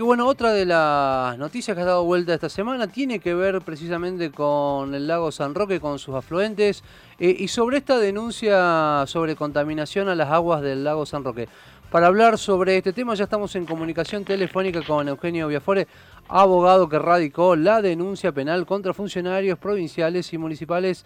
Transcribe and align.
Y 0.00 0.04
bueno, 0.04 0.28
otra 0.28 0.52
de 0.52 0.64
las 0.64 1.36
noticias 1.38 1.74
que 1.74 1.82
ha 1.82 1.84
dado 1.84 2.04
vuelta 2.04 2.32
esta 2.32 2.48
semana 2.48 2.86
tiene 2.86 3.18
que 3.18 3.34
ver 3.34 3.60
precisamente 3.62 4.30
con 4.30 4.94
el 4.94 5.08
lago 5.08 5.32
San 5.32 5.56
Roque, 5.56 5.80
con 5.80 5.98
sus 5.98 6.14
afluentes, 6.14 6.84
eh, 7.18 7.34
y 7.36 7.48
sobre 7.48 7.78
esta 7.78 7.98
denuncia 7.98 9.02
sobre 9.08 9.34
contaminación 9.34 10.08
a 10.08 10.14
las 10.14 10.30
aguas 10.30 10.62
del 10.62 10.84
lago 10.84 11.04
San 11.04 11.24
Roque. 11.24 11.48
Para 11.90 12.06
hablar 12.06 12.38
sobre 12.38 12.76
este 12.76 12.92
tema 12.92 13.16
ya 13.16 13.24
estamos 13.24 13.56
en 13.56 13.66
comunicación 13.66 14.24
telefónica 14.24 14.82
con 14.82 15.08
Eugenio 15.08 15.48
Viafore, 15.48 15.88
abogado 16.28 16.88
que 16.88 17.00
radicó 17.00 17.56
la 17.56 17.82
denuncia 17.82 18.30
penal 18.30 18.66
contra 18.66 18.94
funcionarios 18.94 19.58
provinciales 19.58 20.32
y 20.32 20.38
municipales. 20.38 21.04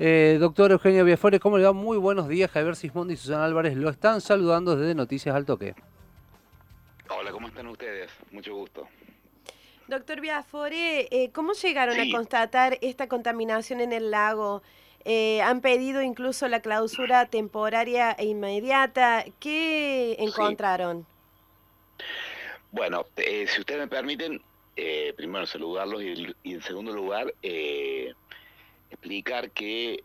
Eh, 0.00 0.38
doctor 0.40 0.72
Eugenio 0.72 1.04
Viafore, 1.04 1.38
¿cómo 1.38 1.58
le 1.58 1.64
va? 1.64 1.72
Muy 1.72 1.96
buenos 1.96 2.26
días. 2.26 2.50
Javier 2.50 2.74
Sismondi 2.74 3.14
y 3.14 3.18
Susana 3.18 3.44
Álvarez 3.44 3.76
lo 3.76 3.88
están 3.88 4.20
saludando 4.20 4.74
desde 4.74 4.96
Noticias 4.96 5.32
al 5.32 5.44
Toque. 5.44 5.76
Hola, 7.62 7.68
¿cómo 7.68 7.74
están 7.74 7.86
ustedes? 7.86 8.10
Mucho 8.32 8.54
gusto. 8.54 8.88
Doctor 9.86 10.20
Biafore, 10.20 11.08
eh, 11.10 11.30
¿cómo 11.32 11.52
llegaron 11.52 11.98
a 12.00 12.10
constatar 12.10 12.78
esta 12.80 13.08
contaminación 13.08 13.80
en 13.80 13.92
el 13.92 14.10
lago? 14.10 14.62
Eh, 15.04 15.40
han 15.42 15.60
pedido 15.60 16.02
incluso 16.02 16.48
la 16.48 16.60
clausura 16.60 17.26
temporaria 17.26 18.12
e 18.12 18.26
inmediata. 18.26 19.24
¿Qué 19.38 20.16
encontraron? 20.18 21.06
Bueno, 22.72 23.06
eh, 23.16 23.46
si 23.46 23.60
ustedes 23.60 23.80
me 23.80 23.88
permiten, 23.88 24.42
primero 25.16 25.46
saludarlos 25.46 26.02
y, 26.02 26.34
en 26.44 26.62
segundo 26.62 26.92
lugar 26.92 27.32
explicar 28.90 29.50
que 29.50 30.02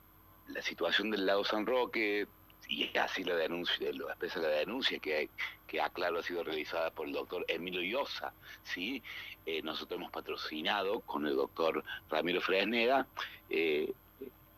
la 0.47 0.61
situación 0.61 1.09
del 1.09 1.25
lago 1.25 1.43
San 1.43 1.65
Roque 1.65 2.27
y 2.67 2.97
así 2.97 3.23
la 3.23 3.35
denuncia, 3.35 3.91
lo 3.93 4.09
expresa 4.09 4.39
la 4.39 4.49
denuncia 4.49 4.99
que, 4.99 5.29
que 5.67 5.81
aclaro 5.81 6.19
ha 6.19 6.23
sido 6.23 6.43
realizada 6.43 6.91
por 6.91 7.07
el 7.07 7.13
doctor 7.13 7.45
Emilio 7.47 7.81
Llosa, 7.81 8.33
¿sí? 8.63 9.01
Eh, 9.45 9.61
nosotros 9.61 9.99
hemos 9.99 10.11
patrocinado 10.11 10.99
con 11.01 11.25
el 11.25 11.35
doctor 11.35 11.83
Ramiro 12.09 12.41
Fresneda 12.41 13.07
eh, 13.49 13.93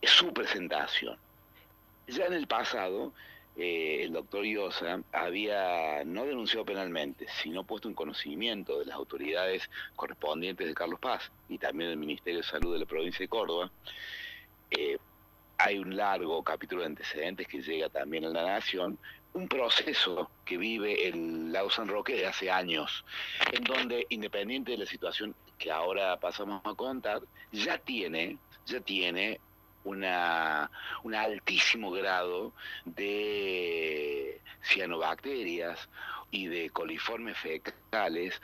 su 0.02 0.34
presentación. 0.34 1.18
Ya 2.08 2.26
en 2.26 2.34
el 2.34 2.48
pasado, 2.48 3.14
eh, 3.56 4.00
el 4.04 4.14
doctor 4.14 4.44
Llosa 4.44 5.02
había 5.12 6.04
no 6.06 6.26
denunciado 6.26 6.66
penalmente, 6.66 7.28
sino 7.44 7.64
puesto 7.64 7.88
en 7.88 7.94
conocimiento 7.94 8.80
de 8.80 8.86
las 8.86 8.96
autoridades 8.96 9.70
correspondientes 9.96 10.68
de 10.68 10.74
Carlos 10.74 11.00
Paz 11.00 11.32
y 11.48 11.60
también 11.60 11.92
del 11.92 12.00
Ministerio 12.00 12.40
de 12.40 12.48
Salud 12.48 12.74
de 12.74 12.80
la 12.80 12.86
provincia 12.88 13.20
de 13.20 13.28
Córdoba, 13.28 13.70
hay 15.60 15.78
un 15.78 15.96
largo 15.96 16.42
capítulo 16.42 16.82
de 16.82 16.88
antecedentes 16.88 17.46
que 17.46 17.62
llega 17.62 17.90
también 17.90 18.24
a 18.24 18.30
la 18.30 18.44
Nación, 18.44 18.98
un 19.34 19.50
proceso 19.50 20.32
que 20.46 20.58
vive 20.58 21.08
el 21.08 21.52
lago 21.52 21.70
San 21.70 21.90
Roque 21.90 22.16
de 22.16 22.28
hace 22.28 22.50
años, 22.50 23.04
en 23.52 23.66
donde, 23.66 24.08
independiente 24.10 24.72
de 24.72 24.78
la 24.78 24.86
situación 24.86 25.36
que 25.58 25.70
ahora 25.70 26.18
pasamos 26.18 26.62
a 26.64 26.74
contar, 26.76 27.22
ya 27.52 27.78
tiene, 27.78 28.38
ya 28.66 28.80
tiene 28.80 29.42
una, 29.84 30.72
un 31.04 31.14
altísimo 31.14 31.92
grado 31.92 32.54
de 32.86 34.42
cianobacterias 34.64 35.90
y 36.32 36.48
de 36.48 36.70
coliformes 36.70 37.38
fecales 37.38 38.42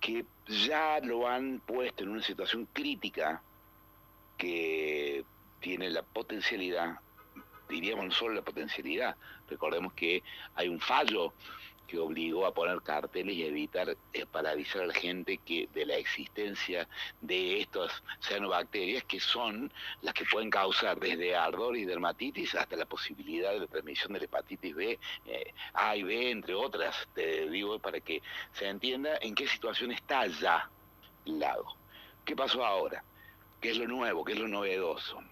que 0.00 0.24
ya 0.46 0.98
lo 1.00 1.28
han 1.28 1.60
puesto 1.60 2.04
en 2.04 2.10
una 2.10 2.22
situación 2.22 2.66
crítica 2.72 3.42
que 4.38 5.24
tiene 5.60 5.90
la 5.90 6.02
potencialidad, 6.02 7.00
diríamos 7.68 8.14
solo 8.14 8.34
la 8.34 8.42
potencialidad, 8.42 9.16
recordemos 9.48 9.92
que 9.92 10.22
hay 10.54 10.68
un 10.68 10.80
fallo 10.80 11.32
que 11.88 11.98
obligó 11.98 12.46
a 12.46 12.52
poner 12.52 12.80
carteles 12.82 13.34
y 13.34 13.44
evitar 13.44 13.96
eh, 14.12 14.26
para 14.30 14.50
avisar 14.50 14.82
a 14.82 14.86
la 14.86 14.94
gente 14.94 15.38
que 15.38 15.68
de 15.72 15.86
la 15.86 15.96
existencia 15.96 16.86
de 17.22 17.62
estas 17.62 18.02
cianobacterias 18.20 19.02
que 19.04 19.18
son 19.18 19.72
las 20.02 20.12
que 20.12 20.26
pueden 20.26 20.50
causar 20.50 21.00
desde 21.00 21.34
ardor 21.34 21.76
y 21.76 21.86
dermatitis 21.86 22.54
hasta 22.54 22.76
la 22.76 22.84
posibilidad 22.84 23.58
de 23.58 23.66
transmisión 23.66 24.12
de 24.12 24.18
la 24.20 24.24
hepatitis 24.26 24.74
B, 24.76 24.98
eh, 25.26 25.54
A 25.72 25.96
y 25.96 26.02
B, 26.02 26.30
entre 26.30 26.54
otras, 26.54 27.08
te 27.14 27.48
digo 27.48 27.78
para 27.78 28.00
que 28.00 28.22
se 28.52 28.68
entienda 28.68 29.16
en 29.22 29.34
qué 29.34 29.48
situación 29.48 29.90
está 29.90 30.26
ya 30.26 30.70
el 31.24 31.38
lago. 31.38 31.74
¿Qué 32.24 32.36
pasó 32.36 32.64
ahora? 32.64 33.02
¿Qué 33.62 33.70
es 33.70 33.78
lo 33.78 33.88
nuevo? 33.88 34.24
¿Qué 34.24 34.34
es 34.34 34.38
lo 34.38 34.46
novedoso? 34.46 35.22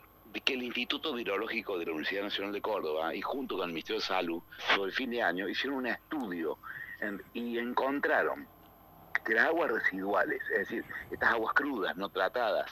Que 0.41 0.54
el 0.54 0.62
Instituto 0.62 1.12
Virológico 1.14 1.78
de 1.78 1.86
la 1.86 1.92
Universidad 1.92 2.24
Nacional 2.24 2.52
de 2.52 2.60
Córdoba 2.60 3.14
y 3.14 3.22
junto 3.22 3.56
con 3.56 3.69
el 3.69 3.72
Ministerio 3.74 4.00
de 4.00 4.06
Salud, 4.06 4.42
sobre 4.74 4.91
el 4.91 4.92
fin 4.92 5.10
de 5.10 5.22
año, 5.22 5.48
hicieron 5.48 5.78
un 5.78 5.86
estudio 5.86 6.58
y 7.34 7.58
encontraron 7.58 8.47
que 9.24 9.34
las 9.34 9.47
aguas 9.47 9.70
residuales, 9.70 10.41
es 10.52 10.58
decir, 10.60 10.84
estas 11.10 11.32
aguas 11.32 11.52
crudas, 11.54 11.97
no 11.97 12.08
tratadas, 12.08 12.70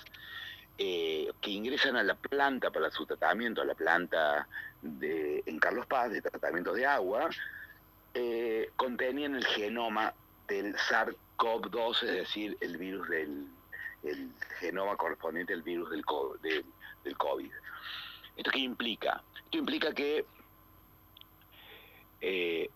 eh, 0.78 1.30
que 1.40 1.50
ingresan 1.50 1.96
a 1.96 2.02
la 2.02 2.14
planta 2.14 2.70
para 2.70 2.90
su 2.90 3.06
tratamiento, 3.06 3.62
a 3.62 3.64
la 3.64 3.74
planta 3.74 4.48
de, 4.82 5.42
en 5.46 5.58
Carlos 5.58 5.86
Paz 5.86 6.10
de 6.10 6.22
tratamiento 6.22 6.72
de 6.72 6.86
agua, 6.86 7.28
eh, 8.14 8.70
contenían 8.76 9.36
el 9.36 9.44
genoma 9.44 10.14
del 10.48 10.74
SARS-CoV-2, 10.76 12.02
es 12.04 12.12
decir, 12.12 12.56
el 12.60 12.76
virus 12.76 13.08
del 13.08 13.48
el 14.04 14.30
genoma 14.60 14.96
correspondiente 14.96 15.54
al 15.54 15.62
virus 15.62 15.90
del, 15.90 16.04
del 16.42 16.64
del 17.04 17.16
COVID. 17.16 17.50
¿Esto 18.36 18.50
qué 18.50 18.58
implica? 18.58 19.22
Esto 19.44 19.58
implica 19.58 19.94
que 19.94 20.24
eh, 22.20 22.70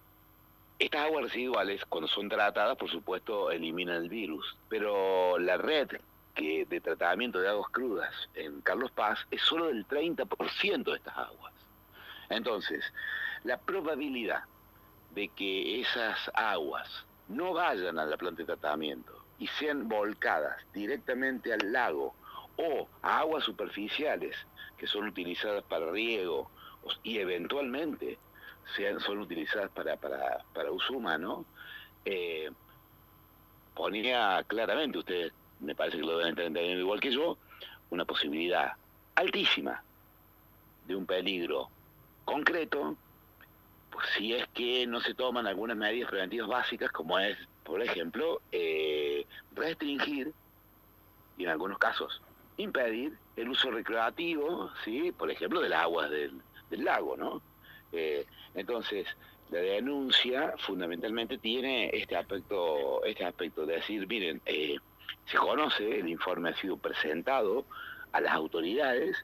estas 0.79 1.07
aguas 1.07 1.25
residuales, 1.25 1.85
cuando 1.87 2.07
son 2.09 2.29
tratadas, 2.29 2.77
por 2.77 2.91
supuesto, 2.91 3.51
eliminan 3.51 3.97
el 3.97 4.09
virus, 4.09 4.57
pero 4.69 5.39
la 5.39 5.57
red 5.57 5.89
de 6.37 6.81
tratamiento 6.81 7.41
de 7.41 7.49
aguas 7.49 7.69
crudas 7.73 8.15
en 8.35 8.61
Carlos 8.61 8.93
Paz 8.93 9.27
es 9.29 9.43
solo 9.43 9.67
del 9.67 9.85
30% 9.89 10.85
de 10.85 10.97
estas 10.97 11.17
aguas. 11.17 11.53
Entonces, 12.29 12.85
la 13.43 13.59
probabilidad 13.59 14.45
de 15.15 15.29
que 15.29 15.81
esas 15.81 16.31
aguas 16.35 16.89
no 17.27 17.55
vayan 17.55 17.99
a 17.99 18.07
la 18.07 18.17
planta 18.17 18.43
de 18.43 18.47
tratamiento 18.47 19.25
y 19.39 19.49
sean 19.49 19.89
volcadas 19.89 20.57
directamente 20.73 21.53
al 21.53 21.73
lago 21.73 22.15
o 22.59 22.89
aguas 23.03 23.45
superficiales 23.45 24.37
que 24.77 24.87
son 24.87 25.09
utilizadas 25.09 25.65
para 25.65 25.91
riego 25.91 26.51
y 27.03 27.19
eventualmente 27.19 28.19
sean, 28.77 29.01
son 29.01 29.19
utilizadas 29.19 29.71
para, 29.71 29.97
para, 29.97 30.45
para 30.53 30.71
uso 30.71 30.95
humano, 30.95 31.45
eh, 32.05 32.51
ponía 33.75 34.45
claramente, 34.47 34.99
ustedes 34.99 35.33
me 35.61 35.75
parece 35.75 35.99
que 35.99 36.05
lo 36.05 36.19
deben 36.19 36.39
entender 36.39 36.79
igual 36.79 37.01
que 37.01 37.11
yo, 37.11 37.39
una 37.91 38.05
posibilidad 38.05 38.73
altísima 39.15 39.83
de 40.87 40.97
un 40.97 41.07
peligro 41.07 41.69
concreto, 42.25 42.97
pues 43.91 44.07
si 44.17 44.35
es 44.35 44.47
que 44.49 44.87
no 44.87 45.01
se 45.01 45.15
toman 45.15 45.47
algunas 45.47 45.77
medidas 45.77 46.11
preventivas 46.11 46.49
básicas, 46.49 46.91
como 46.93 47.19
es, 47.19 47.39
por 47.65 47.83
ejemplo, 47.83 48.41
eh, 48.53 49.27
restringir, 49.55 50.33
y 51.37 51.45
en 51.45 51.51
algunos 51.51 51.79
casos 51.79 52.21
impedir 52.59 53.17
el 53.37 53.49
uso 53.49 53.71
recreativo, 53.71 54.71
¿sí? 54.85 55.13
por 55.13 55.31
ejemplo, 55.31 55.61
de 55.61 55.71
las 55.71 55.83
aguas 55.83 56.11
del, 56.11 56.43
lago. 56.71 57.17
¿no? 57.17 57.41
Eh, 57.93 58.27
entonces, 58.55 59.07
la 59.51 59.61
denuncia 59.61 60.55
fundamentalmente 60.59 61.39
tiene 61.39 61.91
este 61.95 62.17
aspecto, 62.17 63.03
este 63.05 63.25
aspecto 63.25 63.65
de 63.65 63.77
decir, 63.77 64.07
miren, 64.07 64.43
eh, 64.45 64.77
se 65.27 65.37
conoce, 65.39 66.01
el 66.01 66.09
informe 66.09 66.51
ha 66.51 66.57
sido 66.57 66.77
presentado 66.77 67.65
a 68.13 68.21
las 68.21 68.33
autoridades 68.33 69.17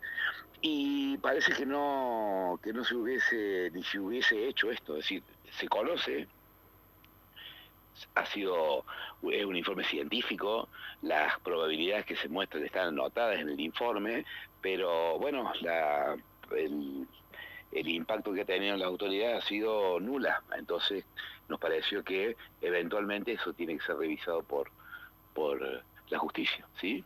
y 0.61 1.19
parece 1.19 1.53
que 1.53 1.67
no, 1.67 2.59
que 2.63 2.73
no 2.73 2.85
se 2.85 2.95
hubiese, 2.95 3.71
ni 3.73 3.83
se 3.83 3.99
hubiese 3.99 4.49
hecho 4.49 4.71
esto, 4.71 4.97
es 4.97 5.05
decir, 5.05 5.23
se 5.51 5.69
conoce, 5.69 6.27
ha 8.15 8.27
sido 8.27 8.85
un 9.23 9.57
informe 9.57 9.85
científico, 9.85 10.69
las 11.03 11.39
probabilidades 11.41 12.07
que 12.07 12.17
se 12.17 12.29
muestran 12.29 12.65
están 12.65 12.89
anotadas 12.89 13.39
en 13.39 13.49
el 13.49 13.61
informe, 13.61 14.25
pero 14.61 15.19
bueno, 15.19 15.53
la, 15.61 16.17
el, 16.57 17.07
impacto 17.73 18.33
que 18.33 18.43
ha 18.43 18.45
tenido 18.45 18.77
la 18.77 18.87
autoridad 18.87 19.37
ha 19.37 19.41
sido 19.43 20.01
nula, 20.01 20.43
entonces 20.57 21.05
nos 21.49 21.61
pareció 21.61 22.03
que 22.03 22.37
eventualmente 22.61 23.33
eso 23.33 23.53
tiene 23.53 23.77
que 23.77 23.85
ser 23.85 23.97
revisado 23.97 24.43
por, 24.43 24.71
por 25.35 25.83
la 26.09 26.19
justicia, 26.19 26.67
¿sí? 26.81 27.05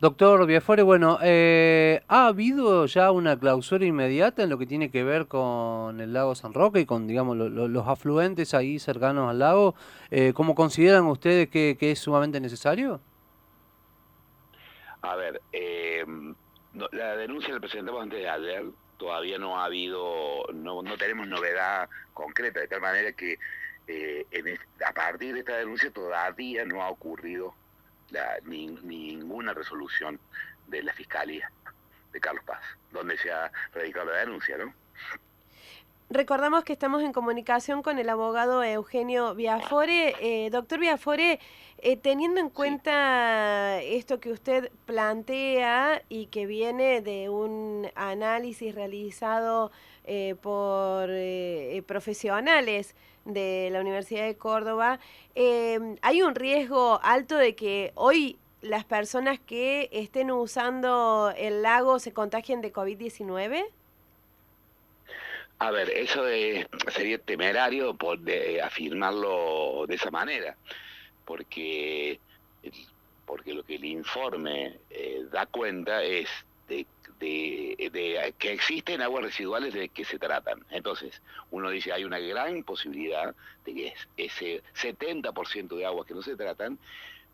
Doctor 0.00 0.46
Biafore, 0.46 0.82
bueno, 0.82 1.18
eh, 1.24 2.02
¿ha 2.06 2.28
habido 2.28 2.86
ya 2.86 3.10
una 3.10 3.36
clausura 3.36 3.84
inmediata 3.84 4.44
en 4.44 4.48
lo 4.48 4.56
que 4.56 4.64
tiene 4.64 4.92
que 4.92 5.02
ver 5.02 5.26
con 5.26 6.00
el 6.00 6.12
lago 6.12 6.36
San 6.36 6.54
Roque 6.54 6.78
y 6.78 6.86
con, 6.86 7.08
digamos, 7.08 7.36
los 7.36 7.88
afluentes 7.88 8.54
ahí 8.54 8.78
cercanos 8.78 9.28
al 9.28 9.40
lago? 9.40 9.74
Eh, 10.12 10.32
¿Cómo 10.36 10.54
consideran 10.54 11.04
ustedes 11.06 11.48
que, 11.48 11.76
es 11.80 11.98
sumamente 11.98 12.38
necesario? 12.38 13.00
A 15.02 15.16
ver, 15.16 15.42
eh, 15.52 16.04
la 16.92 17.16
denuncia 17.16 17.52
la 17.52 17.58
presentamos 17.58 18.00
antes 18.00 18.20
de 18.20 18.28
ayer, 18.28 18.66
todavía 18.98 19.36
no 19.36 19.58
ha 19.58 19.64
habido, 19.64 20.44
no, 20.54 20.80
no 20.80 20.96
tenemos 20.96 21.26
novedad 21.26 21.88
concreta, 22.14 22.60
de 22.60 22.68
tal 22.68 22.82
manera 22.82 23.12
que 23.14 23.36
eh, 23.88 24.24
a 24.86 24.92
partir 24.92 25.34
de 25.34 25.40
esta 25.40 25.56
denuncia 25.56 25.90
todavía 25.90 26.64
no 26.64 26.84
ha 26.84 26.88
ocurrido 26.88 27.52
la, 28.10 28.38
ninguna 28.44 29.54
resolución 29.54 30.18
de 30.68 30.82
la 30.82 30.92
Fiscalía 30.92 31.50
de 32.12 32.20
Carlos 32.20 32.44
Paz, 32.44 32.62
donde 32.92 33.16
se 33.18 33.30
ha 33.30 33.50
radicado 33.72 34.10
la 34.10 34.18
denuncia, 34.18 34.56
¿no? 34.58 34.72
Recordamos 36.10 36.64
que 36.64 36.72
estamos 36.72 37.02
en 37.02 37.12
comunicación 37.12 37.82
con 37.82 37.98
el 37.98 38.08
abogado 38.08 38.64
Eugenio 38.64 39.34
Viafore. 39.34 40.14
Eh, 40.22 40.48
doctor 40.48 40.78
Viafore, 40.78 41.38
eh, 41.76 41.96
teniendo 41.98 42.40
en 42.40 42.48
cuenta 42.48 43.82
esto 43.82 44.18
que 44.18 44.32
usted 44.32 44.72
plantea 44.86 46.02
y 46.08 46.26
que 46.26 46.46
viene 46.46 47.02
de 47.02 47.28
un 47.28 47.90
análisis 47.94 48.74
realizado 48.74 49.70
eh, 50.04 50.34
por 50.40 51.10
profesionales 51.84 52.96
de 53.28 53.68
la 53.70 53.80
Universidad 53.80 54.24
de 54.24 54.36
Córdoba, 54.36 54.98
¿hay 55.34 56.22
un 56.22 56.34
riesgo 56.34 56.98
alto 57.02 57.36
de 57.36 57.54
que 57.54 57.92
hoy 57.94 58.38
las 58.60 58.84
personas 58.84 59.38
que 59.38 59.88
estén 59.92 60.30
usando 60.30 61.32
el 61.36 61.62
lago 61.62 61.98
se 61.98 62.12
contagien 62.12 62.60
de 62.60 62.72
COVID-19? 62.72 63.64
A 65.60 65.70
ver, 65.70 65.90
eso 65.90 66.22
sería 66.88 67.18
temerario 67.18 67.94
por 67.94 68.18
afirmarlo 68.62 69.86
de 69.88 69.94
esa 69.96 70.10
manera, 70.10 70.56
porque, 71.24 72.20
porque 73.26 73.54
lo 73.54 73.64
que 73.64 73.74
el 73.74 73.84
informe 73.84 74.78
eh, 74.90 75.26
da 75.32 75.46
cuenta 75.46 76.02
es 76.02 76.28
de, 76.68 76.86
que 78.38 78.52
existen 78.52 79.02
aguas 79.02 79.24
residuales 79.24 79.74
de 79.74 79.88
que 79.88 80.04
se 80.04 80.18
tratan. 80.18 80.64
Entonces, 80.70 81.20
uno 81.50 81.70
dice, 81.70 81.92
hay 81.92 82.04
una 82.04 82.18
gran 82.18 82.62
posibilidad 82.62 83.34
de 83.64 83.74
que 83.74 83.94
ese 84.16 84.62
70% 84.80 85.76
de 85.76 85.86
aguas 85.86 86.06
que 86.06 86.14
no 86.14 86.22
se 86.22 86.36
tratan 86.36 86.78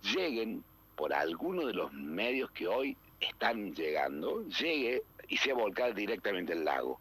lleguen 0.03 0.65
por 0.97 1.13
alguno 1.13 1.67
de 1.67 1.75
los 1.75 1.93
medios 1.93 2.51
que 2.53 2.69
hoy 2.69 2.97
están 3.21 3.75
llegando, 3.75 4.47
llegue 4.49 5.03
y 5.29 5.37
sea 5.37 5.55
volcado 5.55 5.93
directamente 5.93 6.53
al 6.53 6.65
lago. 6.65 7.01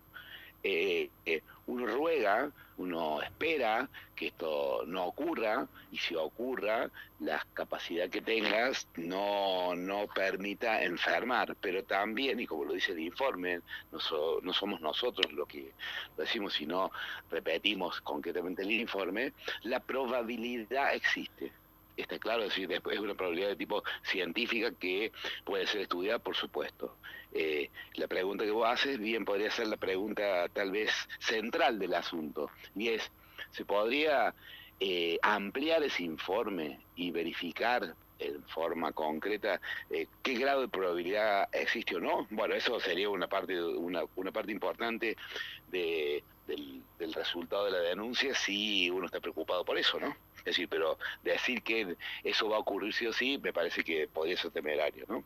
Eh, 0.64 1.10
eh, 1.26 1.42
uno 1.68 1.86
ruega, 1.86 2.52
uno 2.78 3.22
espera 3.22 3.90
que 4.16 4.28
esto 4.28 4.84
no 4.86 5.06
ocurra 5.06 5.68
y 5.92 5.98
si 5.98 6.16
ocurra, 6.16 6.90
la 7.20 7.46
capacidad 7.54 8.10
que 8.10 8.22
tengas 8.22 8.88
no, 8.96 9.76
no 9.76 10.08
permita 10.08 10.84
enfermar, 10.84 11.56
pero 11.62 11.84
también, 11.84 12.40
y 12.40 12.48
como 12.48 12.66
lo 12.66 12.74
dice 12.74 12.92
el 12.92 13.00
informe, 13.00 13.62
no, 13.92 14.00
no 14.42 14.54
somos 14.54 14.82
nosotros 14.82 15.32
lo 15.34 15.46
que 15.46 15.72
lo 16.18 16.24
decimos, 16.24 16.54
sino 16.54 16.92
repetimos 17.30 18.02
concretamente 18.02 18.64
el 18.64 18.72
informe, 18.72 19.34
la 19.64 19.80
probabilidad 19.80 20.96
existe 20.96 21.52
está 21.98 22.20
claro, 22.20 22.44
es 22.44 22.50
decir, 22.50 22.72
es 22.72 23.00
una 23.00 23.16
probabilidad 23.16 23.50
de 23.50 23.56
tipo 23.56 23.84
científica 24.04 24.72
que 24.72 25.12
puede 25.44 25.68
ser 25.68 25.82
estudiada, 25.82 26.20
por 26.20 26.36
supuesto. 26.36 26.98
Eh, 27.34 27.70
la 27.96 28.08
pregunta 28.08 28.44
que 28.44 28.52
vos 28.52 28.68
haces 28.68 29.00
bien 29.00 29.26
podría 29.26 29.52
ser 29.52 29.68
la 29.68 29.78
pregunta 29.78 30.48
tal 30.50 30.72
vez 30.72 30.92
central 31.20 31.80
del 31.80 31.94
asunto, 31.94 32.50
y 32.76 32.90
es, 32.90 33.12
¿se 33.52 33.66
podría 33.66 34.34
eh, 34.80 35.18
ampliar 35.22 35.84
ese 35.84 36.04
informe 36.04 36.80
y 36.96 37.12
verificar 37.12 37.96
en 38.24 38.44
forma 38.46 38.92
concreta 38.92 39.60
eh, 39.90 40.08
qué 40.22 40.36
grado 40.36 40.62
de 40.62 40.68
probabilidad 40.68 41.50
existe 41.54 41.96
o 41.96 42.00
no. 42.00 42.28
Bueno, 42.30 42.56
eso 42.56 42.80
sería 42.80 43.10
una 43.10 43.28
parte, 43.28 43.62
una, 43.62 44.06
parte 44.32 44.52
importante 44.52 45.18
de, 45.72 46.24
del, 46.48 46.82
del, 46.98 47.14
resultado 47.14 47.66
de 47.66 47.72
la 47.72 47.80
denuncia 47.80 48.34
si 48.34 48.90
uno 48.90 49.06
está 49.06 49.20
preocupado 49.20 49.66
por 49.66 49.78
eso, 49.78 50.00
¿no? 50.00 50.16
Es 50.38 50.46
decir, 50.46 50.68
pero 50.68 50.98
decir 51.24 51.62
que 51.62 51.96
eso 52.24 52.50
va 52.50 52.58
a 52.58 52.60
ocurrir 52.60 52.94
sí 52.94 53.08
o 53.08 53.14
sí, 53.14 53.38
me 53.42 53.54
parece 53.54 53.84
que 53.84 54.08
podría 54.08 54.38
ser 54.38 54.52
temerario, 54.52 55.06
¿no? 55.08 55.24